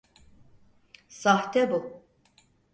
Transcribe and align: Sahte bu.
Sahte 1.09 1.71
bu. 1.71 2.03